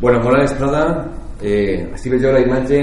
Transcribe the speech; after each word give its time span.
Bueno, 0.00 0.20
molt 0.22 0.38
a 0.38 0.82
eh, 1.42 1.88
així 1.90 2.10
veieu 2.12 2.30
la 2.30 2.38
imatge 2.44 2.78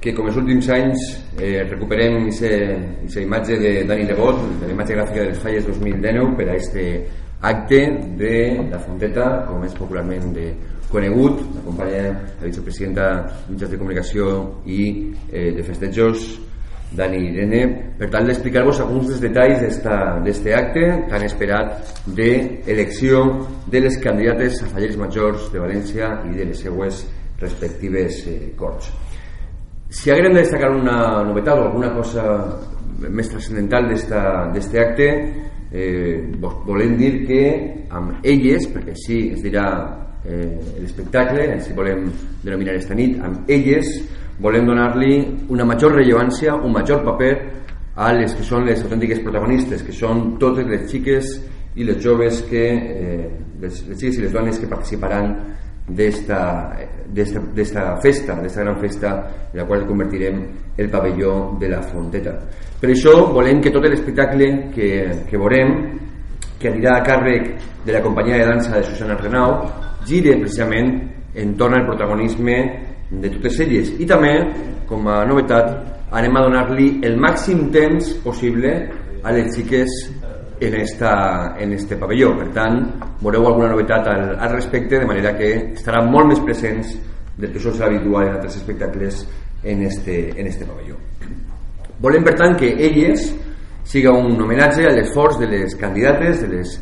que 0.00 0.14
com 0.16 0.30
els 0.30 0.38
últims 0.40 0.70
anys 0.72 1.02
eh, 1.36 1.66
recuperem 1.68 2.16
aquesta 2.22 3.20
imatge 3.20 3.58
de 3.60 3.72
Dani 3.84 4.06
Lebot, 4.08 4.40
de 4.62 4.70
la 4.70 4.72
imatge 4.72 4.96
gràfica 4.96 5.20
de 5.20 5.26
les 5.34 5.42
falles 5.42 5.66
2019 5.66 6.32
per 6.38 6.46
a 6.48 6.54
este 6.56 6.86
acte 7.42 7.82
de 8.16 8.32
la 8.70 8.80
Fonteta, 8.80 9.26
com 9.50 9.68
és 9.68 9.76
popularment 9.76 10.32
de 10.32 10.46
conegut, 10.88 11.44
acompanya 11.60 12.06
la 12.14 12.48
vicepresidenta 12.48 13.10
de 13.26 13.52
mitjans 13.52 13.74
de 13.74 13.80
comunicació 13.82 14.32
i 14.64 14.80
eh, 15.28 15.50
de 15.58 15.66
festejos 15.66 16.24
Dani 16.96 17.20
Irene, 17.28 17.62
per 17.98 18.08
tal 18.12 18.26
d'explicar-vos 18.28 18.80
alguns 18.80 19.10
dels 19.10 19.22
detalls 19.22 19.60
d'este 20.24 20.54
acte 20.56 20.86
tan 21.10 21.24
esperat 21.26 21.92
d'elecció 22.16 23.22
de 23.70 23.82
les 23.84 23.98
candidates 24.02 24.62
a 24.62 24.70
falleres 24.72 24.96
majors 25.00 25.50
de 25.52 25.60
València 25.60 26.10
i 26.30 26.34
de 26.38 26.48
les 26.48 26.62
seues 26.64 27.04
respectives 27.40 28.22
eh, 28.30 28.38
corts. 28.56 28.88
Si 29.92 30.10
haguem 30.10 30.32
de 30.34 30.42
destacar 30.42 30.72
una 30.74 31.22
novetat 31.24 31.60
o 31.60 31.68
alguna 31.68 31.92
cosa 31.94 32.24
més 32.98 33.28
transcendental 33.28 33.90
d'este 33.92 34.80
acte, 34.80 35.10
eh, 35.70 36.24
volem 36.40 36.96
dir 36.96 37.12
que 37.28 37.42
amb 37.94 38.24
elles, 38.24 38.66
perquè 38.72 38.96
així 38.96 39.20
es 39.36 39.44
dirà 39.44 39.66
eh, 40.24 40.56
l'espectacle, 40.80 41.48
si 41.60 41.76
volem 41.76 42.08
denominar 42.42 42.80
esta 42.80 42.96
nit, 42.96 43.20
amb 43.22 43.48
elles 43.50 43.92
volem 44.38 44.66
donar-li 44.68 45.12
una 45.48 45.64
major 45.64 45.94
rellevància, 45.96 46.54
un 46.54 46.72
major 46.72 47.02
paper 47.04 47.32
a 47.96 48.12
les 48.12 48.34
que 48.36 48.44
són 48.44 48.66
les 48.68 48.82
autèntiques 48.84 49.22
protagonistes, 49.24 49.82
que 49.82 49.92
són 49.92 50.36
totes 50.40 50.66
les 50.68 50.84
xiques 50.90 51.30
i 51.76 51.84
les 51.84 52.00
joves 52.02 52.42
que, 52.48 52.64
eh, 52.72 53.30
les, 53.60 53.78
xiques 53.94 54.18
i 54.18 54.26
les 54.26 54.32
dones 54.32 54.58
que 54.60 54.68
participaran 54.68 55.32
d'esta 55.86 56.40
festa, 58.02 58.34
d'esta 58.42 58.62
gran 58.64 58.78
festa 58.80 59.10
en 59.52 59.60
la 59.60 59.66
qual 59.66 59.86
convertirem 59.86 60.40
el 60.76 60.90
pavelló 60.90 61.56
de 61.60 61.68
la 61.70 61.80
Fonteta. 61.82 62.34
Per 62.80 62.90
això 62.90 63.14
volem 63.32 63.60
que 63.62 63.70
tot 63.70 63.86
l'espectacle 63.86 64.72
que, 64.74 64.88
que 65.28 65.38
veurem, 65.38 65.76
que 66.58 66.72
anirà 66.72 66.96
a 66.96 67.04
càrrec 67.06 67.52
de 67.86 67.94
la 67.94 68.02
companyia 68.02 68.40
de 68.42 68.48
dansa 68.50 68.74
de 68.76 68.82
Susana 68.88 69.16
Renau, 69.20 69.62
gire 70.04 70.36
precisament 70.40 70.90
entorn 71.36 71.78
al 71.78 71.86
protagonisme 71.86 72.58
de 73.10 73.30
totes 73.36 73.60
elles 73.62 73.92
i 74.02 74.06
també 74.08 74.32
com 74.88 75.06
a 75.08 75.22
novetat 75.28 76.12
anem 76.16 76.36
a 76.38 76.44
donar-li 76.46 76.88
el 77.06 77.18
màxim 77.20 77.68
temps 77.74 78.12
possible 78.24 78.72
a 79.22 79.32
les 79.34 79.50
xiques 79.54 79.90
en, 80.60 80.74
esta, 80.74 81.54
en 81.58 81.72
este 81.72 81.96
pavelló. 81.96 82.32
Per 82.38 82.48
tant 82.54 82.78
veureu 83.20 83.48
alguna 83.48 83.72
novetat 83.74 84.06
al, 84.08 84.28
al 84.38 84.54
respecte 84.54 85.00
de 85.00 85.08
manera 85.08 85.34
que 85.36 85.52
estaran 85.74 86.10
molt 86.10 86.30
més 86.32 86.42
presents 86.44 86.94
del 87.36 87.52
que 87.52 87.60
sol 87.60 87.74
ser 87.74 87.90
habitual 87.90 88.28
en 88.28 88.38
altres 88.38 88.56
espectacles 88.56 89.26
en 89.62 89.82
este, 89.82 90.30
en 90.40 90.46
este 90.46 90.64
pavelló. 90.64 90.96
Volem 92.00 92.24
per 92.24 92.36
tant 92.38 92.56
que 92.56 92.70
elles 92.70 93.30
siga 93.86 94.12
un 94.12 94.40
homenatge 94.40 94.86
a 94.86 94.92
l'esforç 94.94 95.38
de 95.40 95.48
les 95.50 95.74
candidates 95.78 96.42
de 96.42 96.48
les 96.56 96.76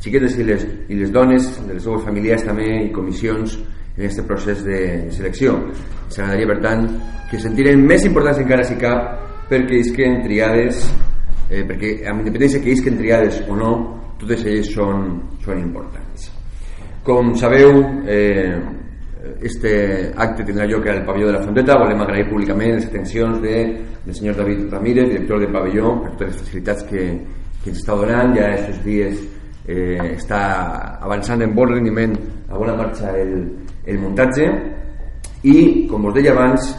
xiquetes 0.00 0.36
i 0.38 0.46
les, 0.46 0.64
i 0.88 0.96
les 0.96 1.12
dones 1.12 1.46
de 1.66 1.74
les 1.74 1.84
seves 1.84 2.04
famílies 2.06 2.44
també 2.46 2.68
i 2.86 2.92
comissions 2.92 3.58
en 3.96 4.04
aquest 4.06 4.26
procés 4.26 4.64
de 4.64 4.80
selecció. 5.14 5.56
S'agradaria, 6.08 6.48
per 6.50 6.58
tant, 6.64 6.86
que 7.30 7.38
sentiren 7.38 7.84
més 7.86 8.04
importants 8.08 8.42
encara 8.42 8.66
si 8.66 8.76
cap 8.80 9.48
perquè 9.50 9.80
isquen 9.84 10.20
triades, 10.24 10.84
eh, 11.50 11.64
perquè 11.66 11.96
amb 12.10 12.22
independència 12.22 12.62
que 12.62 12.74
isquen 12.74 12.98
triades 12.98 13.40
o 13.48 13.56
no, 13.58 13.72
totes 14.20 14.44
elles 14.46 14.70
són, 14.74 15.16
són 15.44 15.58
importants. 15.58 16.30
Com 17.02 17.34
sabeu, 17.40 17.80
eh, 18.06 18.58
este 19.42 20.12
acte 20.16 20.44
tindrà 20.44 20.66
lloc 20.68 20.86
al 20.86 21.04
pavelló 21.04 21.28
de 21.28 21.32
la 21.32 21.42
Fonteta. 21.42 21.78
Volem 21.80 22.02
agrair 22.04 22.28
públicament 22.28 22.76
les 22.76 22.86
atencions 22.86 23.40
de, 23.42 23.56
del 24.04 24.14
senyor 24.14 24.36
David 24.36 24.70
Ramírez, 24.72 25.08
director 25.08 25.40
del 25.40 25.52
pavelló, 25.52 25.94
per 26.02 26.12
totes 26.14 26.34
les 26.34 26.42
facilitats 26.44 26.86
que, 26.88 27.06
que 27.62 27.72
ens 27.72 27.80
està 27.82 27.96
donant. 27.96 28.34
Ja 28.36 28.50
aquests 28.52 28.84
dies 28.84 29.24
eh, 29.66 30.14
està 30.14 30.42
avançant 31.00 31.42
en 31.44 31.56
bon 31.56 31.72
rendiment 31.72 32.16
a 32.48 32.60
bona 32.60 32.76
marxa 32.78 33.12
el, 33.16 33.34
el 33.90 33.98
muntatge 33.98 34.46
i, 35.42 35.86
com 35.90 36.06
us 36.06 36.16
deia 36.16 36.34
abans, 36.34 36.70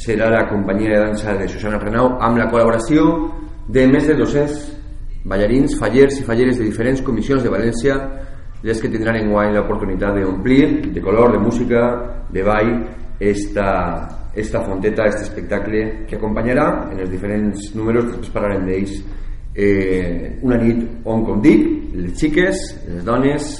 serà 0.00 0.30
la 0.32 0.46
companyia 0.48 0.94
de 0.94 1.04
dansa 1.06 1.36
de 1.38 1.48
Susana 1.48 1.80
Renau 1.80 2.14
amb 2.20 2.38
la 2.40 2.48
col·laboració 2.52 3.06
de 3.68 3.86
més 3.90 4.06
de 4.08 4.16
200 4.18 4.60
ballarins, 5.30 5.76
fallers 5.78 6.18
i 6.20 6.24
falleres 6.24 6.58
de 6.58 6.66
diferents 6.68 7.02
comissions 7.04 7.44
de 7.44 7.52
València 7.52 7.98
les 8.62 8.80
que 8.80 8.90
tindran 8.92 9.16
en 9.16 9.30
guany 9.32 9.54
l'oportunitat 9.54 10.16
d'omplir 10.16 10.92
de 10.92 11.00
color, 11.00 11.32
de 11.32 11.40
música, 11.40 11.82
de 12.30 12.42
ball 12.44 12.72
esta, 13.20 14.30
esta 14.34 14.60
fonteta, 14.64 15.06
este 15.06 15.22
espectacle 15.28 16.06
que 16.08 16.16
acompanyarà 16.16 16.90
en 16.92 17.00
els 17.00 17.10
diferents 17.10 17.74
números, 17.74 18.08
després 18.08 18.32
parlarem 18.32 18.66
d'ells 18.68 19.00
eh, 19.54 20.38
una 20.42 20.60
nit 20.60 20.84
on, 21.04 21.24
com 21.24 21.40
dic, 21.44 21.66
les 21.96 22.16
xiques, 22.16 22.62
les 22.88 23.04
dones, 23.04 23.50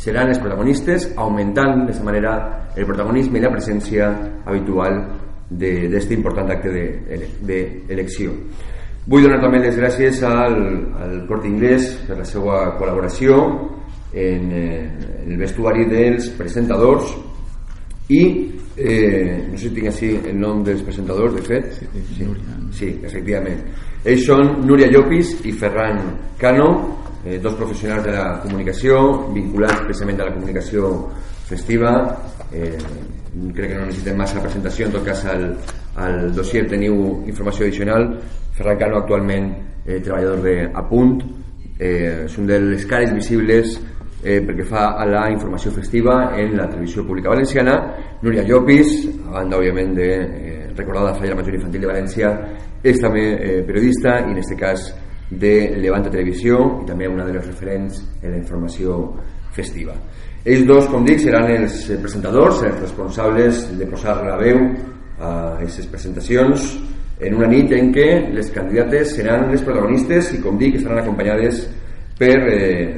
seran 0.00 0.30
les 0.30 0.40
protagonistes, 0.40 1.10
augmentant 1.20 1.82
d'aquesta 1.82 2.06
manera 2.06 2.34
el 2.76 2.86
protagonisme 2.88 3.38
i 3.38 3.44
la 3.44 3.52
presència 3.52 4.08
habitual 4.48 5.02
d'aquest 5.50 6.12
important 6.16 6.50
acte 6.54 6.72
d'elecció. 6.72 8.32
De, 8.32 8.68
Vull 9.10 9.24
donar 9.24 9.40
també 9.42 9.62
les 9.62 9.76
gràcies 9.76 10.20
al, 10.28 10.56
al 11.00 11.14
Cort 11.28 11.46
Inglés 11.48 11.88
per 12.06 12.18
la 12.18 12.26
seva 12.28 12.60
col·laboració 12.78 13.38
en, 14.12 14.50
eh, 14.52 14.88
en 15.24 15.32
el 15.32 15.38
vestuari 15.40 15.86
dels 15.88 16.28
presentadors 16.36 17.14
i 18.12 18.20
eh, 18.76 19.46
no 19.48 19.56
sé 19.56 19.68
si 19.68 19.72
tinc 19.74 19.88
així 19.90 20.10
el 20.18 20.36
nom 20.38 20.62
dels 20.66 20.84
presentadors 20.84 21.36
de 21.38 21.44
fet. 21.46 21.72
Sí, 21.78 22.04
sí, 22.18 22.28
sí 22.76 22.90
efectivament. 23.08 23.64
Ells 24.04 24.26
són 24.28 24.60
Núria 24.68 24.88
Llopis 24.92 25.32
i 25.48 25.52
Ferran 25.56 26.02
Cano 26.40 26.70
eh, 27.24 27.38
dos 27.38 27.54
professionals 27.54 28.04
de 28.04 28.12
la 28.16 28.40
comunicació 28.42 29.00
vinculats 29.34 29.84
precisament 29.84 30.20
a 30.20 30.28
la 30.30 30.34
comunicació 30.34 30.92
festiva. 31.48 31.94
Eh, 32.52 32.76
crec 33.54 33.68
que 33.70 33.76
no 33.78 33.86
necessitem 33.86 34.18
massa 34.18 34.42
presentació 34.42 34.88
en 34.88 34.96
tot 34.96 35.04
cas 35.06 35.24
al, 35.30 35.44
al 36.02 36.32
dossier 36.34 36.64
teniu 36.70 37.20
informació 37.30 37.66
addicional 37.66 38.08
Ferran 38.56 38.78
Cano 38.80 38.98
actualment 38.98 39.52
eh, 39.86 40.00
treballador 40.00 40.42
de 40.42 40.56
Apunt. 40.74 41.20
Eh, 41.80 42.26
és 42.26 42.36
un 42.36 42.48
dels 42.48 42.84
cares 42.84 43.14
visibles 43.16 43.78
eh, 44.22 44.40
perquè 44.44 44.66
fa 44.68 44.90
a 45.00 45.06
la 45.08 45.28
informació 45.32 45.72
festiva 45.72 46.34
en 46.36 46.56
la 46.58 46.68
televisió 46.68 47.06
pública 47.06 47.30
valenciana. 47.32 47.78
Núria 48.20 48.44
Llopis, 48.44 49.06
a 49.28 49.38
banda 49.38 49.56
òbviament 49.56 49.94
de 49.96 50.10
eh, 50.10 50.58
recordada 50.76 51.14
Falla 51.16 51.38
Major 51.38 51.56
Infantil 51.56 51.86
de 51.86 51.92
València 51.92 52.34
és 52.82 53.00
també 53.00 53.24
eh, 53.36 53.62
periodista 53.66 54.18
i 54.20 54.30
en 54.32 54.36
aquest 54.38 54.56
cas 54.60 54.90
de 55.30 55.54
Levanta 55.78 56.10
Televisió 56.10 56.58
i 56.82 56.86
també 56.88 57.08
una 57.08 57.24
de 57.26 57.36
les 57.36 57.46
referents 57.46 58.00
en 58.22 58.32
la 58.34 58.38
informació 58.40 59.00
festiva. 59.54 59.94
Ells 60.44 60.64
dos, 60.66 60.86
com 60.90 61.04
dic, 61.04 61.20
seran 61.22 61.50
els 61.52 61.82
presentadors, 62.00 62.62
els 62.64 62.80
responsables 62.80 63.66
de 63.78 63.86
posar 63.90 64.16
la 64.24 64.38
veu 64.40 64.62
a 65.20 65.32
aquestes 65.58 65.86
presentacions 65.90 66.72
en 67.20 67.36
una 67.36 67.50
nit 67.50 67.72
en 67.76 67.90
què 67.92 68.08
les 68.32 68.48
candidates 68.54 69.12
seran 69.18 69.50
les 69.52 69.62
protagonistes 69.62 70.32
i, 70.32 70.40
com 70.40 70.56
dic, 70.58 70.78
estaran 70.78 71.02
acompanyades 71.02 71.66
per 72.20 72.36
eh, 72.48 72.88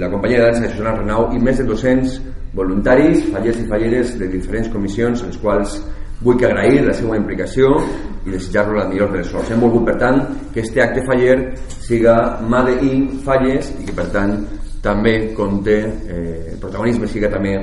la 0.00 0.08
companyia 0.12 0.40
de 0.40 0.48
dansa 0.48 0.70
Susana 0.72 0.96
Renau 0.96 1.28
i 1.36 1.40
més 1.40 1.60
de 1.60 1.68
200 1.68 2.16
voluntaris, 2.56 3.26
fallers 3.32 3.60
i 3.60 3.68
falleres 3.68 4.14
de 4.16 4.30
diferents 4.32 4.72
comissions, 4.72 5.22
els 5.28 5.36
quals 5.42 5.76
vull 6.20 6.38
que 6.40 6.48
agrair 6.48 6.84
la 6.86 6.94
seva 6.96 7.16
implicació 7.18 7.72
i 8.26 8.32
desitjar-lo 8.32 8.78
la 8.78 8.86
millor 8.90 9.12
de 9.12 9.20
les 9.20 9.30
sorts. 9.30 9.50
Hem 9.52 9.62
volgut, 9.62 9.84
per 9.90 9.96
tant, 10.00 10.22
que 10.54 10.62
este 10.64 10.82
acte 10.82 11.04
faller 11.06 11.36
siga 11.68 12.16
Made 12.42 12.78
in 12.86 13.08
Falles 13.26 13.72
i 13.80 13.84
que, 13.84 13.96
per 13.96 14.08
tant, 14.14 14.38
també 14.82 15.32
conté 15.36 15.80
eh, 15.82 16.52
el 16.54 16.62
protagonisme 16.62 17.08
siga 17.10 17.30
també 17.32 17.56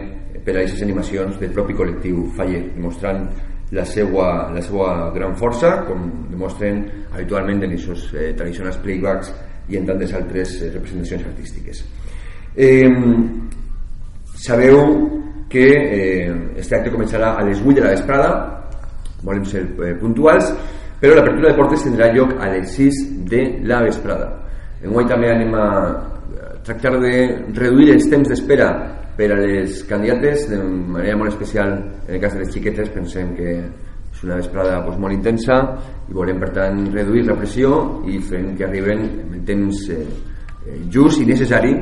per 0.44 0.58
a 0.58 0.62
aquestes 0.62 0.84
animacions 0.84 1.40
del 1.40 1.54
propi 1.56 1.76
col·lectiu 1.78 2.28
faller, 2.38 2.62
demostrant 2.76 3.26
la 3.74 3.86
seva, 3.88 4.52
la 4.54 4.62
seva 4.62 5.10
gran 5.16 5.36
força, 5.40 5.72
com 5.88 6.06
demostren 6.30 6.84
habitualment 7.14 7.64
en 7.64 7.74
aquests 7.74 8.14
eh, 8.14 8.32
tradicionals 8.38 8.80
playbacks 8.84 9.34
i 9.72 9.80
en 9.80 9.88
tantes 9.88 10.14
altres 10.14 10.58
eh, 10.60 10.70
representacions 10.76 11.26
artístiques. 11.32 11.84
Eh, 12.54 12.92
sabeu 14.44 15.23
que 15.50 15.66
eh, 15.70 16.32
este 16.58 16.78
acte 16.78 16.94
començarà 16.94 17.36
a 17.38 17.44
les 17.46 17.62
8 17.62 17.76
de 17.80 17.84
la 17.86 17.94
vesprada 17.94 18.32
volem 19.24 19.44
ser 19.48 19.64
eh, 19.64 19.94
puntuals 20.00 20.54
però 21.04 21.18
l'apertura 21.18 21.52
de 21.52 21.58
portes 21.58 21.84
tindrà 21.84 22.08
lloc 22.16 22.38
a 22.40 22.48
les 22.54 22.78
6 22.78 23.00
de 23.28 23.42
la 23.68 23.82
vesprada. 23.84 24.30
Enguany 24.88 25.10
també 25.10 25.34
anem 25.34 25.56
a 25.60 25.68
tractar 26.64 26.94
de 27.02 27.16
reduir 27.58 27.90
els 27.98 28.08
temps 28.08 28.30
d'espera 28.32 28.70
per 29.18 29.28
a 29.34 29.40
les 29.42 29.82
candidates 29.90 30.48
de 30.48 30.62
manera 30.64 31.18
molt 31.20 31.34
especial. 31.34 31.76
En 32.08 32.16
el 32.16 32.22
cas 32.24 32.38
de 32.38 32.46
les 32.46 32.54
xiquetes 32.56 32.94
pensem 32.96 33.36
que 33.36 33.58
és 34.14 34.24
una 34.24 34.40
vesprada 34.40 34.80
pues, 34.86 34.96
molt 35.02 35.18
intensa 35.18 35.60
i 36.08 36.16
volem 36.16 36.40
per 36.40 36.54
tant 36.56 36.80
reduir 36.94 37.26
la 37.28 37.36
pressió 37.36 37.76
i 38.08 38.22
fent 38.24 38.54
que 38.56 38.64
arriben 38.70 39.04
en 39.26 39.44
temps 39.44 39.84
eh, 39.92 40.06
just 40.88 41.20
i 41.20 41.28
necessari 41.28 41.74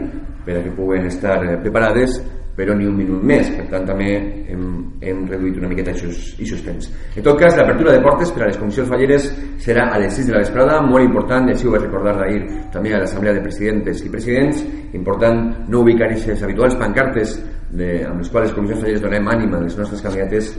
per 0.42 0.57
a 0.57 0.64
que 0.66 0.74
puguen 0.74 1.06
estar 1.06 1.38
preparades 1.62 2.18
però 2.56 2.75
ni 2.75 2.86
un 2.86 2.98
minut 2.98 3.24
més, 3.24 3.48
per 3.56 3.65
tant 3.71 3.86
també 3.88 4.09
hem, 4.51 4.65
hem 5.00 5.21
reduït 5.30 5.57
una 5.62 5.69
miqueta 5.71 5.94
aquests 5.94 6.65
temps. 6.65 6.89
En 7.15 7.24
tot 7.25 7.39
cas, 7.39 7.56
l'apertura 7.57 7.95
de 7.95 8.01
portes 8.03 8.33
per 8.36 8.44
a 8.44 8.50
les 8.50 8.59
comissions 8.59 8.89
falleres 8.92 9.30
serà 9.63 9.88
a 9.92 10.01
les 10.01 10.13
6 10.18 10.27
de 10.27 10.36
la 10.36 10.44
vesprada, 10.44 10.81
molt 10.83 11.06
important, 11.06 11.48
i 11.48 11.56
així 11.56 11.69
ho 11.69 11.74
vaig 11.75 11.88
recordar 11.88 12.18
d'ahir 12.19 12.42
també 12.74 12.94
a 12.94 13.00
l'Assemblea 13.01 13.38
de 13.38 13.45
Presidentes 13.45 14.03
i 14.03 14.12
Presidents, 14.12 14.62
important 14.98 15.42
no 15.71 15.86
ubicar 15.86 16.09
aquestes 16.09 16.44
habituals 16.44 16.75
pancartes 16.81 17.38
de, 17.71 18.03
amb 18.07 18.19
les 18.19 18.30
quals 18.30 18.50
les 18.50 18.57
comissions 18.57 18.83
falleres 18.83 19.06
donem 19.06 19.31
ànima 19.31 19.57
a 19.57 19.65
les 19.65 19.77
nostres 19.80 20.04
candidates, 20.04 20.51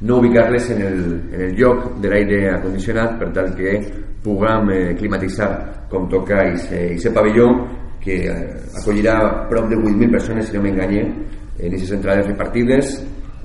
no 0.00 0.20
ubicar-les 0.22 0.70
en, 0.70 0.82
el, 0.86 1.02
en 1.34 1.42
el 1.48 1.58
lloc 1.58 1.90
de 2.00 2.08
l'aire 2.08 2.40
acondicionat 2.54 3.18
per 3.20 3.28
tal 3.36 3.50
que 3.58 3.74
puguem 4.24 4.70
eh, 4.72 4.94
climatitzar 4.96 5.50
com 5.90 6.06
toca 6.08 6.44
i 6.54 6.96
ser 7.00 7.12
pavelló 7.12 7.50
que 8.00 8.16
eh, 8.24 8.38
acollirà 8.80 9.46
prop 9.50 9.68
de 9.68 9.76
8.000 9.76 10.10
persones, 10.10 10.48
si 10.48 10.56
no 10.56 10.62
m'enganye, 10.64 11.04
en 11.60 11.68
aquestes 11.68 11.92
entrades 11.96 12.26
repartides 12.26 12.94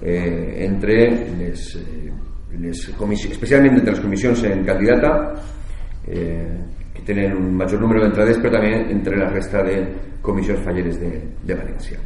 eh, 0.01 0.65
entre 0.65 1.09
les, 1.39 1.75
eh, 1.75 2.11
les 2.59 2.87
comissions, 2.97 3.35
especialment 3.35 3.77
entre 3.79 3.93
les 3.93 4.01
comissions 4.01 4.43
en 4.47 4.63
candidata, 4.65 5.11
eh, 6.07 6.57
que 6.93 7.03
tenen 7.03 7.35
un 7.35 7.55
major 7.55 7.81
número 7.81 8.03
d'entrades, 8.03 8.39
però 8.39 8.55
també 8.55 8.73
entre 8.91 9.17
la 9.19 9.29
resta 9.29 9.63
de 9.63 9.79
comissions 10.21 10.61
falleres 10.63 10.99
de, 10.99 11.11
de 11.43 11.57
València. 11.57 11.99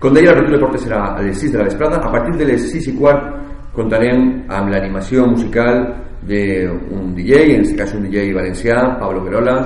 Com 0.00 0.14
deia, 0.16 0.30
l'apertura 0.30 0.56
de 0.56 0.62
portes 0.62 0.84
serà 0.86 1.00
a 1.12 1.24
les 1.24 1.36
6 1.36 1.52
de 1.52 1.58
la 1.58 1.66
vesprada. 1.66 1.98
A 2.00 2.12
partir 2.12 2.38
de 2.38 2.46
les 2.48 2.70
6 2.72 2.86
i 2.88 2.94
quart 2.96 3.26
comptarem 3.74 4.22
amb 4.48 4.70
l'animació 4.72 5.26
musical 5.28 5.82
d'un 6.24 7.12
DJ, 7.16 7.56
en 7.56 7.64
aquest 7.64 7.76
cas 7.78 7.92
un 7.96 8.06
DJ 8.06 8.30
valencià, 8.36 8.78
Pablo 9.00 9.24
Verola, 9.26 9.56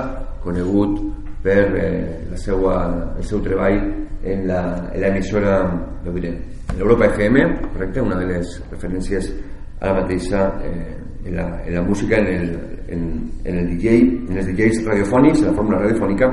conegut 0.43 0.99
per 1.43 1.63
eh, 1.79 2.25
la 2.31 2.37
seua, 2.39 2.75
el 3.15 3.23
seu 3.23 3.41
treball 3.45 3.79
en 4.25 4.45
l'emissora 4.49 5.57
no 6.03 6.13
diré, 6.17 6.33
l'Europa 6.77 7.05
FM, 7.13 7.45
correcte? 7.73 8.01
una 8.01 8.17
de 8.19 8.25
les 8.33 8.55
referències 8.71 9.31
a 9.79 9.91
la 9.91 10.01
mateixa 10.01 10.47
eh, 10.65 10.95
en, 11.25 11.35
la, 11.35 11.45
en 11.65 11.73
la 11.75 11.81
música, 11.81 12.17
en 12.17 12.27
el, 12.27 12.59
en, 12.87 13.03
en 13.43 13.57
el 13.57 13.69
DJ, 13.75 13.97
en 14.29 14.37
els 14.37 14.49
DJs 14.49 14.85
radiofònics, 14.85 15.43
en 15.43 15.51
la 15.51 15.57
fórmula 15.57 15.81
radiofònica, 15.83 16.31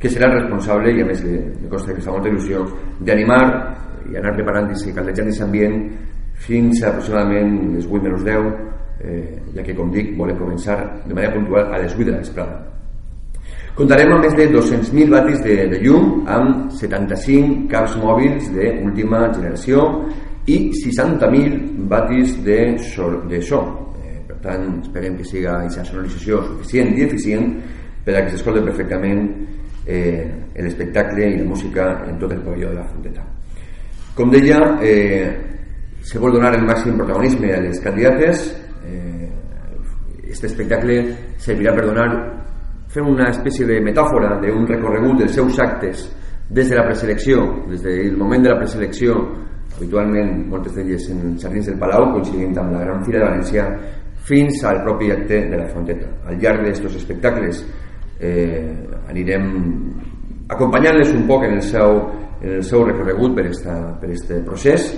que 0.00 0.08
serà 0.08 0.30
responsable, 0.32 0.94
i 0.96 1.02
a 1.04 1.06
més 1.06 1.22
me 1.26 1.68
consta 1.68 1.94
que 1.94 2.02
fa 2.02 2.14
molta 2.14 2.30
il·lusió, 2.32 2.64
d'animar 3.04 3.42
i 4.10 4.16
anar 4.18 4.34
preparant 4.34 4.70
i 4.72 4.94
caldejant 4.96 5.28
aquest 5.28 5.44
ambient 5.44 5.80
fins 6.40 6.82
a 6.82 6.88
aproximadament 6.88 7.56
les 7.76 7.86
8 7.86 8.06
menys 8.06 8.24
10, 8.26 8.50
eh, 9.04 9.24
ja 9.56 9.64
que, 9.66 9.76
com 9.76 9.92
dic, 9.92 10.14
volem 10.18 10.38
començar 10.40 10.78
de 11.04 11.14
manera 11.14 11.34
puntual 11.36 11.68
a 11.68 11.82
les 11.82 11.94
8 11.94 12.06
de 12.08 12.14
la 12.14 12.22
vesprada. 12.22 12.79
Comptarem 13.80 14.10
amb 14.12 14.26
més 14.26 14.34
de 14.36 14.44
200.000 14.52 15.08
watis 15.08 15.38
de, 15.40 15.54
de 15.70 15.78
llum 15.80 16.26
amb 16.28 16.66
75 16.76 17.62
caps 17.70 17.94
mòbils 17.96 18.50
d'última 18.52 19.22
generació 19.32 19.86
i 20.52 20.56
60.000 20.76 21.86
watis 21.88 22.34
de, 22.44 22.58
so, 22.90 23.06
de 23.30 23.40
so. 23.40 23.60
Eh, 24.04 24.18
per 24.28 24.36
tant, 24.44 24.66
esperem 24.82 25.16
que 25.16 25.24
siga 25.24 25.54
aquesta 25.62 25.86
sonorització 25.88 26.42
suficient 26.50 26.92
i 26.98 27.06
eficient 27.06 27.48
per 28.04 28.18
a 28.18 28.22
que 28.26 28.34
s'escolti 28.34 28.60
perfectament 28.66 29.22
eh, 29.86 30.28
l'espectacle 30.60 31.30
i 31.30 31.40
la 31.40 31.48
música 31.48 31.88
en 32.04 32.20
tot 32.20 32.36
el 32.36 32.44
pavelló 32.44 32.74
de 32.74 32.82
la 32.82 32.86
Fonteta. 32.90 33.24
Com 34.12 34.28
deia, 34.36 34.60
eh, 34.84 35.24
se 36.04 36.20
vol 36.20 36.36
donar 36.36 36.52
el 36.52 36.68
màxim 36.68 37.00
protagonisme 37.00 37.56
a 37.56 37.64
les 37.64 37.80
candidates. 37.80 38.44
Eh, 38.84 39.32
este 40.28 40.52
espectacle 40.52 41.00
servirà 41.40 41.72
per 41.72 41.88
donar 41.88 42.10
fem 42.90 43.06
una 43.06 43.28
espècie 43.30 43.66
de 43.68 43.78
metàfora 43.86 44.34
d'un 44.42 44.66
recorregut 44.66 45.22
dels 45.22 45.36
seus 45.38 45.58
actes 45.62 46.08
des 46.50 46.68
de 46.68 46.76
la 46.76 46.86
preselecció, 46.88 47.44
des 47.70 47.82
del 47.84 48.16
moment 48.18 48.42
de 48.42 48.50
la 48.50 48.58
preselecció, 48.58 49.14
habitualment 49.76 50.48
moltes 50.50 50.74
d'elles 50.74 51.04
en 51.12 51.36
jardins 51.38 51.68
del 51.70 51.78
Palau, 51.78 52.10
coincidint 52.16 52.58
amb 52.58 52.74
la 52.74 52.80
Gran 52.82 53.04
Fira 53.06 53.20
de 53.20 53.28
València, 53.28 53.66
fins 54.26 54.64
al 54.66 54.82
propi 54.82 55.12
acte 55.14 55.38
de 55.50 55.60
la 55.60 55.68
Fonteta. 55.70 56.10
Al 56.26 56.40
llarg 56.42 56.64
d'aquests 56.64 56.98
espectacles 56.98 57.62
eh, 58.18 58.66
anirem 59.08 59.46
acompanyant-les 60.50 61.14
un 61.14 61.28
poc 61.28 61.46
en 61.46 61.54
el 61.60 61.62
seu, 61.62 62.02
en 62.42 62.56
el 62.58 62.66
seu 62.66 62.82
recorregut 62.84 63.36
per 63.36 63.46
este 63.46 63.76
per 64.00 64.10
este 64.10 64.40
procés 64.44 64.90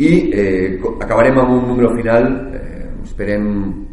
i 0.00 0.10
eh, 0.32 0.80
acabarem 1.04 1.38
amb 1.38 1.52
un 1.58 1.68
número 1.68 1.92
final 1.94 2.26
eh, 2.56 2.88
esperem 3.04 3.44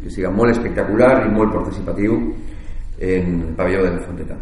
que 0.02 0.10
siga 0.10 0.32
molt 0.32 0.56
espectacular 0.56 1.26
i 1.26 1.30
molt 1.34 1.52
participatiu 1.54 2.16
en 2.98 3.42
el 3.48 3.54
pavelló 3.56 3.84
de 3.84 3.90
la 3.90 4.00
Fonteta. 4.06 4.36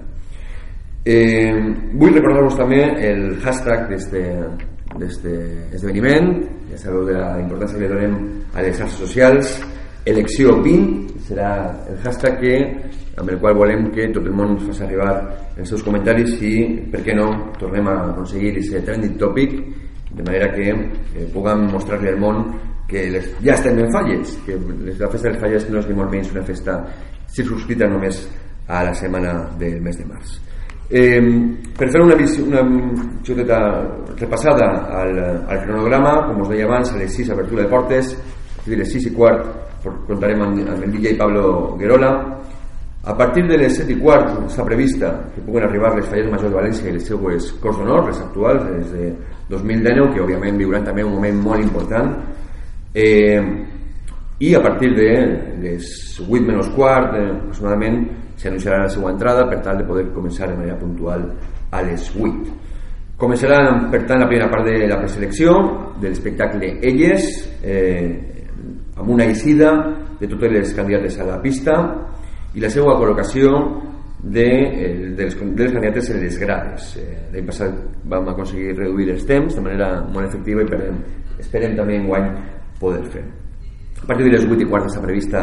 Eh, 1.04 1.52
vull 1.96 2.12
recordar-vos 2.12 2.58
també 2.58 2.82
el 3.08 3.38
hashtag 3.40 3.88
d'aquest 3.88 5.26
esdeveniment, 5.72 6.32
ja 6.70 6.80
sabeu 6.82 7.06
de 7.08 7.16
la 7.16 7.38
importància 7.40 7.80
que 7.80 7.88
donem 7.88 8.16
a 8.52 8.64
les 8.66 8.76
xarxes 8.76 9.00
socials, 9.00 9.54
elecció 10.04 10.58
20 10.60 11.20
serà 11.28 11.50
el 11.88 11.98
hashtag 12.04 12.40
que, 12.40 12.54
amb 13.20 13.30
el 13.30 13.38
qual 13.40 13.56
volem 13.56 13.90
que 13.94 14.08
tot 14.14 14.26
el 14.26 14.34
món 14.36 14.56
ens 14.56 14.66
faci 14.68 14.84
arribar 14.86 15.12
els 15.56 15.68
seus 15.68 15.84
comentaris 15.84 16.36
i, 16.44 16.54
per 16.92 17.02
què 17.04 17.16
no, 17.16 17.28
tornem 17.60 17.88
a 17.88 17.96
aconseguir 18.10 18.54
aquest 18.54 18.84
trending 18.86 19.16
topic 19.20 19.56
de 20.10 20.24
manera 20.26 20.50
que 20.52 20.68
eh, 20.72 21.26
puguem 21.32 21.68
mostrar-li 21.70 22.10
al 22.10 22.20
món 22.20 22.42
que 22.90 23.06
les, 23.12 23.28
ja 23.44 23.54
estem 23.54 23.78
en 23.78 23.92
falles, 23.94 24.34
que 24.44 24.56
la 24.98 25.08
festa 25.12 25.28
dels 25.28 25.40
falles 25.40 25.68
no 25.70 25.78
és 25.78 25.88
ni 25.88 25.96
molt 25.96 26.10
menys 26.10 26.32
una 26.34 26.42
festa 26.44 26.80
circunscrita 27.34 27.88
només 27.90 28.22
a 28.68 28.84
la 28.86 28.94
setmana 28.94 29.34
del 29.58 29.80
mes 29.82 29.98
de 29.98 30.06
març. 30.06 30.38
Eh, 30.90 31.22
per 31.78 31.86
fer 31.90 32.00
una, 32.02 32.16
una 32.18 32.62
xuteta 33.22 33.58
repassada 34.18 34.70
al, 35.00 35.18
al 35.46 35.62
cronograma, 35.62 36.16
com 36.26 36.42
us 36.42 36.50
deia 36.50 36.66
abans, 36.66 36.90
a 36.90 36.98
les 36.98 37.14
6 37.14 37.30
apertura 37.30 37.62
de 37.62 37.70
portes, 37.70 38.14
a 38.58 38.70
les 38.70 38.94
6 38.96 39.06
i 39.10 39.14
quart 39.14 39.46
contarem 40.06 40.42
amb, 40.44 40.58
amb 40.66 40.82
el 40.84 40.90
DJ 40.92 41.14
Pablo 41.16 41.76
Guerola, 41.78 42.10
a 43.02 43.16
partir 43.16 43.46
de 43.48 43.56
les 43.56 43.78
7 43.78 43.94
i 43.94 43.96
quart 43.96 44.34
s'ha 44.52 44.64
prevista 44.66 45.12
que 45.34 45.40
puguen 45.40 45.64
arribar 45.64 45.94
les 45.96 46.08
falles 46.10 46.28
majors 46.28 46.50
de 46.50 46.58
València 46.58 46.90
i 46.90 46.92
les 46.98 47.06
seues 47.08 47.46
Corts 47.62 47.78
d'Honor, 47.78 48.10
les 48.10 48.20
actuals, 48.20 48.66
des 48.68 48.90
de 48.92 49.06
2019, 49.48 50.10
que 50.14 50.24
òbviament 50.26 50.58
viuran 50.60 50.84
també 50.84 51.06
un 51.06 51.14
moment 51.14 51.40
molt 51.46 51.64
important. 51.64 52.12
Eh, 52.92 53.40
I 54.40 54.54
a 54.54 54.62
partir 54.62 54.94
de 54.96 55.10
les 55.60 55.84
8 56.18 56.46
menys 56.48 56.70
quart, 56.72 57.12
eh, 57.14 57.26
aproximadament, 57.28 58.06
s'anunciarà 58.40 58.78
la 58.86 58.88
seva 58.88 59.10
entrada 59.12 59.44
per 59.50 59.58
tal 59.60 59.76
de 59.76 59.84
poder 59.84 60.06
començar 60.14 60.48
de 60.48 60.56
manera 60.56 60.78
puntual 60.80 61.26
a 61.70 61.82
les 61.84 62.06
8. 62.16 62.48
Començarà, 63.20 63.58
per 63.92 64.06
tant, 64.08 64.22
la 64.22 64.28
primera 64.30 64.48
part 64.48 64.64
de 64.64 64.86
la 64.88 64.96
preselecció 64.96 65.52
de 66.00 66.08
l'espectacle 66.08 66.70
Elles, 66.80 67.26
eh, 67.62 68.16
amb 68.96 69.10
una 69.10 69.26
eixida 69.28 69.74
de 70.18 70.26
totes 70.26 70.52
les 70.52 70.72
candidates 70.72 71.20
a 71.20 71.28
la 71.28 71.36
pista 71.42 71.76
i 72.54 72.64
la 72.64 72.72
seva 72.72 72.96
col·locació 72.96 73.52
de, 74.22 74.48
eh, 74.48 75.12
de, 75.16 75.22
les, 75.22 75.36
de 75.36 75.66
les 75.66 75.72
candidates 75.76 76.10
en 76.14 76.20
les 76.24 76.40
grades. 76.40 76.96
Eh, 76.96 77.28
L'any 77.34 77.44
passat 77.52 77.76
vam 78.08 78.32
aconseguir 78.32 78.72
reduir 78.72 79.10
els 79.18 79.28
temps 79.28 79.52
de 79.52 79.68
manera 79.68 79.92
molt 80.08 80.32
efectiva 80.32 80.64
i 80.64 80.72
per, 80.72 80.80
esperem 81.44 81.76
també 81.76 82.00
en 82.00 82.08
guany 82.08 82.32
poder 82.80 83.04
fer. 83.12 83.28
A 84.02 84.06
partir 84.06 84.26
de 84.26 84.36
les 84.36 84.46
8 84.46 84.64
i 84.64 84.68
quart 84.68 84.88
està 84.88 85.02
prevista 85.02 85.42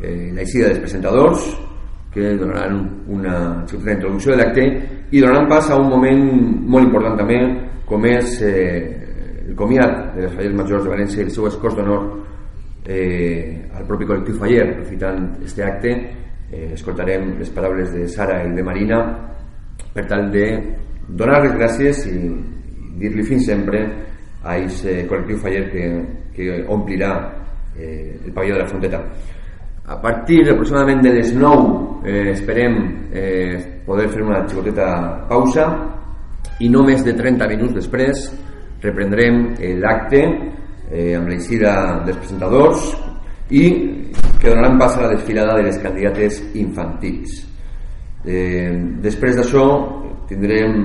eh, 0.00 0.30
la 0.34 0.44
eixida 0.44 0.70
dels 0.70 0.80
presentadors, 0.84 1.44
que 2.10 2.36
donaran 2.36 3.04
una 3.06 3.64
certa 3.66 3.92
introducció 3.92 4.32
de 4.32 4.40
l'acte 4.40 4.64
i 5.14 5.20
donaran 5.20 5.46
pas 5.48 5.70
a 5.70 5.78
un 5.78 5.88
moment 5.88 6.24
molt 6.66 6.88
important 6.88 7.16
també 7.20 7.38
com 7.86 8.04
és 8.06 8.40
eh, 8.42 9.46
el 9.46 9.54
comiat 9.58 10.14
de 10.16 10.24
les 10.24 10.34
falles 10.34 10.56
majors 10.58 10.84
de 10.84 10.90
València 10.90 11.22
i 11.22 11.28
el 11.28 11.32
seu 11.34 11.46
escòs 11.46 11.76
d'honor 11.78 12.08
eh, 12.86 13.62
al 13.78 13.86
propi 13.86 14.08
col·lectiu 14.08 14.38
faller. 14.38 14.66
Aprofitant 14.74 15.26
este 15.46 15.64
acte 15.66 15.94
eh, 16.50 16.70
escoltarem 16.74 17.36
les 17.38 17.50
paraules 17.54 17.90
de 17.94 18.06
Sara 18.10 18.42
i 18.46 18.54
de 18.54 18.66
Marina 18.66 19.00
per 19.94 20.06
tal 20.10 20.30
de 20.34 20.46
donar 21.08 21.42
les 21.44 21.54
gràcies 21.58 22.06
i, 22.10 22.16
i 22.26 22.94
dir-li 23.02 23.26
fins 23.26 23.46
sempre 23.50 23.84
a 24.42 24.56
aquest 24.56 24.86
col·lectiu 25.10 25.38
faller 25.42 25.66
que, 25.70 25.90
que 26.34 26.62
omplirà 26.70 27.12
eh, 27.76 28.20
el 28.24 28.32
pavelló 28.32 28.54
de 28.54 28.62
la 28.62 28.68
Fonteta 28.68 29.02
a 29.90 30.00
partir 30.00 30.44
aproximadament 30.50 31.02
de 31.02 31.12
les 31.14 31.34
9 31.34 32.06
eh, 32.06 32.30
esperem 32.30 32.76
eh, 33.12 33.82
poder 33.86 34.08
fer 34.08 34.22
una 34.22 34.44
xicoteta 34.46 35.26
pausa 35.28 35.66
i 36.60 36.68
no 36.70 36.84
més 36.86 37.02
de 37.02 37.14
30 37.16 37.48
minuts 37.50 37.74
després 37.74 38.28
reprendrem 38.80 39.56
l'acte 39.82 40.20
eh, 40.90 41.16
amb 41.16 41.28
l'eixida 41.28 41.72
dels 42.06 42.20
presentadors 42.22 42.90
i 43.50 43.64
que 44.38 44.48
donaran 44.48 44.78
pas 44.78 44.96
a 44.96 45.02
la 45.04 45.12
desfilada 45.16 45.56
de 45.58 45.66
les 45.66 45.78
candidates 45.82 46.38
infantils. 46.54 47.42
Eh, 48.24 48.70
després 49.02 49.36
d'això 49.36 49.64
tindrem 50.30 50.76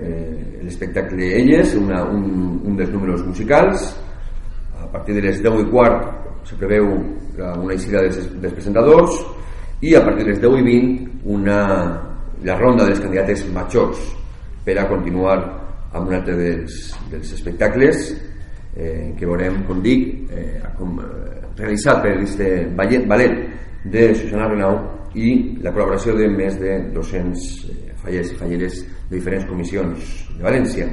eh, 0.00 0.60
l'espectacle 0.64 1.28
Elles, 1.36 1.74
una, 1.76 2.02
un, 2.08 2.60
un 2.64 2.76
dels 2.78 2.90
números 2.90 3.22
musicals, 3.26 3.90
a 4.80 4.88
partir 4.90 5.14
de 5.14 5.28
les 5.28 5.42
10 5.42 5.66
i 5.66 5.70
quart 5.70 6.23
se 6.44 6.56
preveu 6.60 6.90
una 7.36 7.72
eixida 7.74 8.02
dels, 8.04 8.20
dels 8.40 8.54
presentadors 8.54 9.16
i 9.84 9.94
a 9.96 10.02
partir 10.04 10.24
de 10.24 10.32
les 10.32 10.40
10 10.42 10.60
i 10.60 10.66
20 10.68 11.32
una, 11.34 11.58
la 12.44 12.56
ronda 12.60 12.86
dels 12.88 13.00
candidates 13.00 13.44
majors 13.52 14.00
per 14.64 14.78
a 14.80 14.86
continuar 14.88 15.38
amb 15.94 16.08
un 16.08 16.16
altre 16.16 16.36
dels, 16.38 16.78
dels 17.10 17.32
espectacles 17.36 18.10
eh, 18.76 19.14
que 19.18 19.26
veurem, 19.26 19.62
com 19.68 19.80
dic, 19.82 20.30
eh, 20.34 20.60
com, 20.78 20.98
eh, 21.00 21.44
realitzat 21.56 22.02
per 22.02 22.16
este 22.22 22.50
ballet, 22.76 23.06
ballet 23.06 23.36
de 23.84 24.08
Susana 24.18 24.48
Renau 24.50 24.78
i 25.14 25.30
la 25.62 25.70
col·laboració 25.70 26.16
de 26.18 26.28
més 26.32 26.56
de 26.58 26.78
200 26.94 27.44
eh, 27.70 27.94
fallers 28.02 28.32
i 28.32 28.38
falleres 28.40 28.80
de 28.82 29.16
diferents 29.16 29.46
comissions 29.50 30.14
de 30.34 30.42
València. 30.42 30.88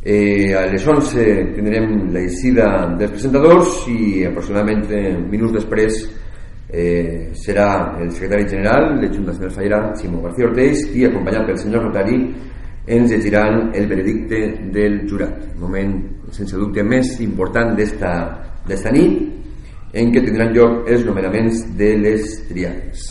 Eh, 0.00 0.54
a 0.54 0.66
les 0.70 0.86
11 0.86 1.54
tindrem 1.56 2.12
la 2.14 2.20
eixida 2.22 2.68
dels 2.98 3.10
presentadors 3.16 3.80
i 3.90 4.22
aproximadament 4.28 4.84
minuts 5.26 5.56
després 5.56 5.96
eh, 6.70 7.32
serà 7.34 7.98
el 7.98 8.12
secretari 8.14 8.46
general 8.48 9.00
de 9.00 9.08
Junta 9.08 9.32
Nacional 9.32 9.50
Fallera, 9.56 9.80
Ximo 9.98 10.22
García 10.22 10.46
Orteix, 10.46 10.84
i 10.94 11.04
acompanyat 11.08 11.48
pel 11.48 11.58
senyor 11.58 11.88
notari 11.88 12.20
ens 12.88 13.10
llegiran 13.10 13.72
el 13.74 13.88
veredicte 13.88 14.38
del 14.72 15.02
jurat, 15.10 15.50
moment 15.58 15.98
sense 16.32 16.56
dubte 16.56 16.84
més 16.86 17.18
important 17.20 17.74
d'esta 17.76 18.94
nit 18.94 19.94
en 19.98 20.14
què 20.14 20.22
tindran 20.22 20.54
lloc 20.54 20.88
els 20.88 21.04
nomenaments 21.04 21.64
de 21.76 21.94
les 21.98 22.38
triades. 22.48 23.10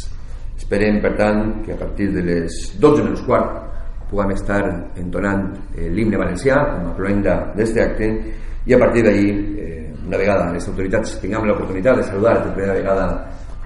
Esperem, 0.58 1.02
per 1.04 1.18
tant, 1.20 1.48
que 1.66 1.74
a 1.74 1.80
partir 1.80 2.14
de 2.16 2.24
les 2.26 2.58
12 2.80 3.06
menys 3.06 3.24
quart 3.28 3.67
puguem 4.10 4.34
estar 4.36 4.62
entonant 4.96 5.50
eh, 5.76 5.90
l'himne 5.90 6.20
valencià 6.20 6.60
com 6.74 6.92
a 6.92 6.96
cloenda 6.96 7.38
d'aquest 7.56 7.82
acte 7.84 8.12
i 8.68 8.76
a 8.76 8.80
partir 8.80 9.04
d'ahir, 9.04 9.32
eh, 9.60 9.94
una 10.08 10.18
vegada 10.18 10.52
les 10.54 10.68
autoritats 10.68 11.18
tinguem 11.22 11.48
l'oportunitat 11.48 12.00
de 12.00 12.04
saludar 12.04 12.38
per 12.44 12.54
primera 12.54 12.76
vegada 12.78 13.08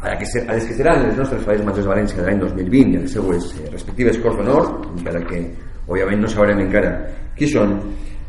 a, 0.01 0.17
que 0.17 0.25
ser, 0.25 0.49
a 0.49 0.53
les 0.57 0.65
que 0.65 0.73
seran 0.73 1.05
els 1.05 1.17
nostres 1.17 1.43
Falles 1.45 1.65
Majors 1.65 1.85
de 1.85 1.91
València 1.91 2.17
de 2.17 2.25
l'any 2.25 2.39
2020 2.41 2.95
i 2.95 2.97
a 2.97 3.03
les 3.03 3.13
seues 3.17 3.51
eh, 3.59 3.67
respectives 3.69 4.17
Corts 4.23 4.39
d'Honor, 4.39 4.71
encara 4.97 5.21
que 5.29 5.43
òbviament 5.87 6.25
no 6.25 6.31
sabrem 6.31 6.63
encara 6.65 6.95
qui 7.37 7.49
són, 7.49 7.77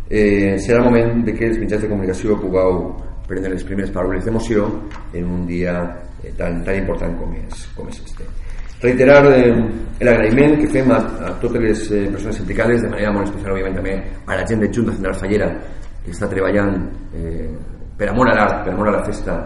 eh, 0.08 0.58
serà 0.60 0.82
el 0.82 0.90
moment 0.90 1.24
de 1.24 1.34
que 1.38 1.48
els 1.48 1.58
mitjans 1.62 1.86
de 1.86 1.90
comunicació 1.90 2.36
pugueu 2.40 2.84
prendre 3.28 3.54
les 3.54 3.64
primeres 3.64 3.92
paraules 3.94 4.24
d'emoció 4.26 4.68
en 5.14 5.24
un 5.24 5.46
dia 5.48 5.78
eh, 6.22 6.32
tan, 6.36 6.60
tan 6.66 6.76
important 6.76 7.16
com 7.20 7.32
és, 7.40 7.66
com 7.76 7.88
és 7.88 8.02
este. 8.04 8.28
Reiterar 8.82 9.20
eh, 9.30 9.52
l'agraïment 10.02 10.56
que 10.58 10.66
fem 10.72 10.90
a, 10.90 10.98
a 11.28 11.28
totes 11.42 11.62
les 11.62 11.82
eh, 11.92 12.08
persones 12.10 12.40
implicades, 12.42 12.82
de 12.82 12.90
manera 12.90 13.12
molt 13.14 13.28
especial, 13.28 13.54
òbviament, 13.54 13.76
també 13.78 13.94
a 14.26 14.38
la 14.40 14.46
gent 14.48 14.64
de 14.64 14.70
Junta 14.74 14.96
Central 14.96 15.14
Fallera, 15.20 15.50
que 16.02 16.10
està 16.10 16.26
treballant 16.30 16.74
eh, 17.14 17.46
per 17.98 18.10
amor 18.10 18.32
a 18.32 18.34
l'art, 18.40 18.64
per 18.66 18.74
amor 18.74 18.90
a 18.90 18.96
la 18.96 19.04
festa, 19.06 19.38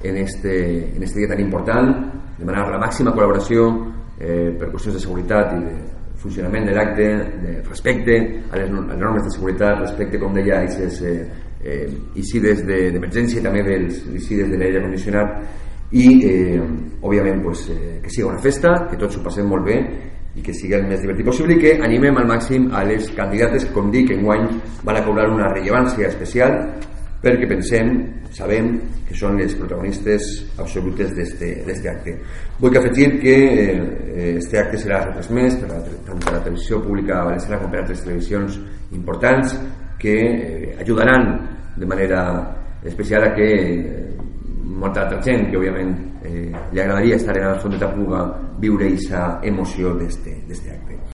en 0.00 0.16
este, 0.16 0.54
en 0.96 1.02
este 1.02 1.20
dia 1.20 1.28
tan 1.28 1.44
important, 1.44 1.92
demanar 2.38 2.64
la 2.72 2.80
màxima 2.80 3.12
col·laboració 3.12 3.68
eh, 4.16 4.56
per 4.56 4.70
qüestions 4.72 4.96
de 4.96 5.04
seguretat 5.04 5.52
i 5.58 5.62
de 5.66 5.76
funcionament 6.18 6.66
de 6.66 6.74
l'acte, 6.74 7.06
de 7.44 7.58
respecte 7.68 8.16
a 8.48 8.56
les, 8.56 8.72
a 8.72 8.88
les 8.88 8.98
normes 8.98 9.28
de 9.28 9.36
seguretat, 9.36 9.82
respecte, 9.84 10.18
com 10.22 10.32
deia, 10.34 10.62
a 10.62 10.64
aquestes 10.64 11.02
eh, 11.04 11.16
eh, 11.60 11.86
ICIDES 12.16 12.64
d'emergència 12.66 13.36
de, 13.36 13.44
i 13.44 13.46
també 13.50 13.64
dels 13.66 14.00
ICIDES 14.16 14.52
de 14.54 14.64
l'aire 14.64 14.82
condicionat 14.86 15.67
i 15.90 16.06
eh, 16.28 16.60
òbviament 17.00 17.42
pues, 17.42 17.68
eh, 17.72 17.98
que 18.02 18.10
siga 18.10 18.28
una 18.28 18.42
festa, 18.42 18.74
que 18.90 18.98
tots 19.00 19.16
ho 19.16 19.24
passem 19.24 19.48
molt 19.48 19.64
bé 19.64 19.78
i 20.36 20.44
que 20.44 20.52
sigui 20.54 20.76
el 20.76 20.86
més 20.86 21.00
divertit 21.02 21.26
possible 21.26 21.56
i 21.56 21.62
que 21.62 21.78
animem 21.84 22.20
al 22.20 22.28
màxim 22.28 22.68
a 22.76 22.84
les 22.86 23.08
candidates 23.16 23.64
que 23.66 23.74
com 23.74 23.90
dic 23.90 24.12
enguany 24.14 24.46
van 24.84 25.00
a 25.00 25.04
cobrar 25.06 25.26
una 25.32 25.48
rellevància 25.54 26.10
especial 26.12 26.54
perquè 27.18 27.48
pensem, 27.50 27.88
sabem 28.30 28.68
que 29.08 29.16
són 29.18 29.38
les 29.40 29.54
protagonistes 29.58 30.28
absolutes 30.62 31.10
d'aquest 31.16 31.88
acte. 31.90 32.14
Vull 32.60 32.70
que 32.74 32.78
afegir 32.78 33.08
que 33.18 33.34
aquest 34.28 34.54
eh, 34.54 34.60
acte 34.60 34.78
serà 34.84 35.00
retransmès 35.06 35.56
per 35.58 35.72
la, 35.72 35.80
tant 36.06 36.22
per 36.22 36.36
la 36.36 36.44
televisió 36.44 36.78
pública 36.84 37.24
valenciana 37.26 37.58
com 37.62 37.72
per 37.72 37.82
altres 37.82 38.04
televisions 38.04 38.60
importants 38.94 39.56
que 39.98 40.14
eh, 40.14 40.76
ajudaran 40.78 41.32
de 41.78 41.90
manera 41.90 42.22
especial 42.84 43.26
a 43.26 43.34
que 43.34 43.48
eh, 43.48 44.07
molta 44.78 45.06
gent 45.26 45.48
que 45.50 45.58
òbviament 45.58 45.94
eh, 46.22 46.48
li 46.72 46.80
agradaria 46.80 47.18
estar 47.18 47.36
en 47.36 47.74
de 47.74 47.82
Tapuga 47.82 48.24
viure 48.62 48.86
aquesta 48.86 49.28
emoció 49.52 49.94
d'este 49.98 50.74
acte. 50.74 50.98